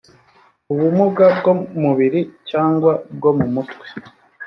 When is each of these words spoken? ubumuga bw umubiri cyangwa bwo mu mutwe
ubumuga 0.73 1.25
bw 1.37 1.45
umubiri 1.77 2.21
cyangwa 2.49 2.91
bwo 3.15 3.31
mu 3.37 3.47
mutwe 3.53 3.85